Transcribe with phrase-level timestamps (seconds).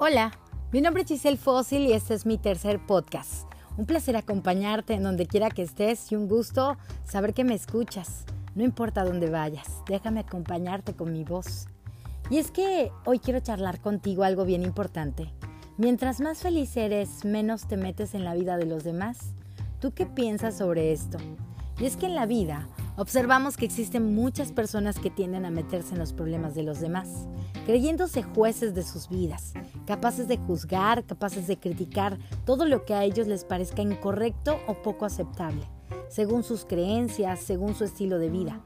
[0.00, 0.30] Hola,
[0.70, 3.52] mi nombre es Giselle Fósil y este es mi tercer podcast.
[3.76, 8.24] Un placer acompañarte en donde quiera que estés y un gusto saber que me escuchas.
[8.54, 11.66] No importa dónde vayas, déjame acompañarte con mi voz.
[12.30, 15.34] Y es que hoy quiero charlar contigo algo bien importante.
[15.78, 19.34] Mientras más feliz eres, menos te metes en la vida de los demás.
[19.80, 21.18] ¿Tú qué piensas sobre esto?
[21.80, 22.68] Y es que en la vida
[22.98, 27.28] observamos que existen muchas personas que tienden a meterse en los problemas de los demás,
[27.64, 29.54] creyéndose jueces de sus vidas,
[29.86, 34.82] capaces de juzgar, capaces de criticar todo lo que a ellos les parezca incorrecto o
[34.82, 35.62] poco aceptable,
[36.08, 38.60] según sus creencias, según su estilo de vida.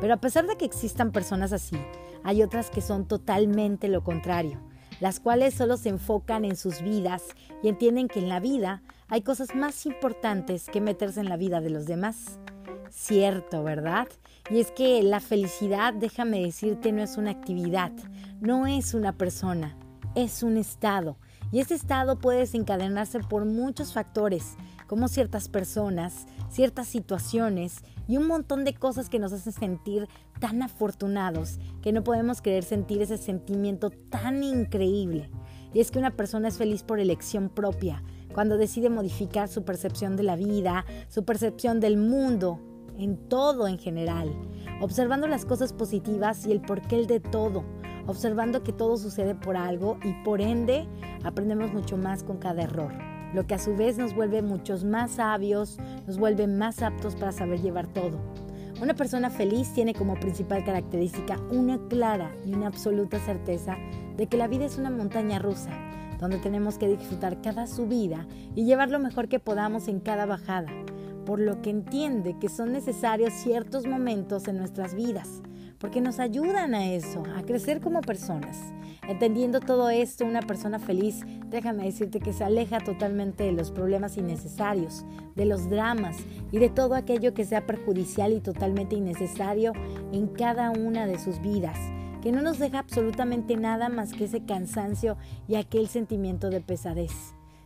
[0.00, 1.76] Pero a pesar de que existan personas así,
[2.24, 4.60] hay otras que son totalmente lo contrario,
[4.98, 7.22] las cuales solo se enfocan en sus vidas
[7.62, 11.60] y entienden que en la vida hay cosas más importantes que meterse en la vida
[11.60, 12.40] de los demás
[12.90, 14.08] cierto, ¿verdad?
[14.50, 17.92] Y es que la felicidad, déjame decirte, no es una actividad,
[18.40, 19.76] no es una persona,
[20.14, 21.16] es un estado.
[21.52, 24.56] Y ese estado puede desencadenarse por muchos factores,
[24.86, 30.08] como ciertas personas, ciertas situaciones y un montón de cosas que nos hacen sentir
[30.40, 35.30] tan afortunados que no podemos querer sentir ese sentimiento tan increíble.
[35.74, 40.16] Y es que una persona es feliz por elección propia, cuando decide modificar su percepción
[40.16, 42.60] de la vida, su percepción del mundo
[42.98, 44.32] en todo en general,
[44.80, 47.64] observando las cosas positivas y el porqué de todo,
[48.06, 50.86] observando que todo sucede por algo y por ende
[51.24, 52.92] aprendemos mucho más con cada error,
[53.34, 57.32] lo que a su vez nos vuelve muchos más sabios, nos vuelve más aptos para
[57.32, 58.18] saber llevar todo.
[58.80, 63.76] Una persona feliz tiene como principal característica una clara y una absoluta certeza
[64.16, 65.70] de que la vida es una montaña rusa,
[66.20, 70.68] donde tenemos que disfrutar cada subida y llevar lo mejor que podamos en cada bajada
[71.26, 75.42] por lo que entiende que son necesarios ciertos momentos en nuestras vidas,
[75.78, 78.56] porque nos ayudan a eso, a crecer como personas.
[79.08, 84.16] Entendiendo todo esto, una persona feliz, déjame decirte que se aleja totalmente de los problemas
[84.16, 86.16] innecesarios, de los dramas
[86.50, 89.72] y de todo aquello que sea perjudicial y totalmente innecesario
[90.12, 91.78] en cada una de sus vidas,
[92.22, 97.12] que no nos deja absolutamente nada más que ese cansancio y aquel sentimiento de pesadez.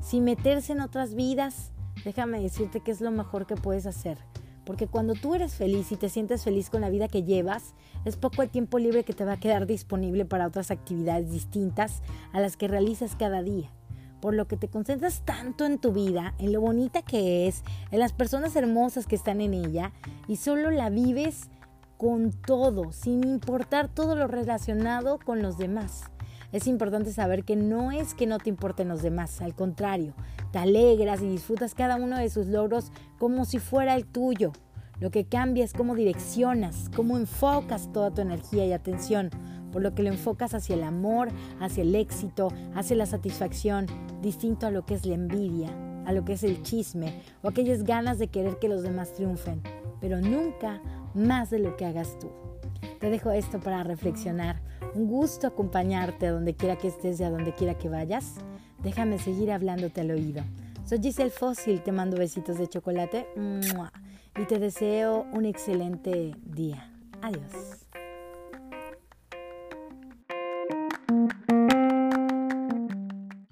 [0.00, 1.73] Sin meterse en otras vidas,
[2.04, 4.18] déjame decirte que es lo mejor que puedes hacer.
[4.64, 7.74] Porque cuando tú eres feliz y te sientes feliz con la vida que llevas,
[8.04, 12.02] es poco el tiempo libre que te va a quedar disponible para otras actividades distintas
[12.32, 13.70] a las que realizas cada día.
[14.20, 17.98] Por lo que te concentras tanto en tu vida, en lo bonita que es, en
[17.98, 19.92] las personas hermosas que están en ella,
[20.28, 21.50] y solo la vives
[21.98, 26.04] con todo, sin importar todo lo relacionado con los demás.
[26.52, 30.14] Es importante saber que no es que no te importen los demás, al contrario,
[30.54, 34.52] te alegras y disfrutas cada uno de sus logros como si fuera el tuyo.
[35.00, 39.30] Lo que cambia es cómo direccionas, cómo enfocas toda tu energía y atención,
[39.72, 43.86] por lo que lo enfocas hacia el amor, hacia el éxito, hacia la satisfacción,
[44.22, 45.70] distinto a lo que es la envidia,
[46.06, 49.60] a lo que es el chisme o aquellas ganas de querer que los demás triunfen,
[50.00, 50.80] pero nunca
[51.14, 52.30] más de lo que hagas tú.
[53.00, 54.62] Te dejo esto para reflexionar.
[54.94, 58.36] Un gusto acompañarte a donde quiera que estés y a donde quiera que vayas.
[58.84, 60.44] Déjame seguir hablándote al oído.
[60.84, 63.26] Soy Giselle Fósil, te mando besitos de chocolate
[64.38, 66.90] y te deseo un excelente día.
[67.22, 67.83] Adiós.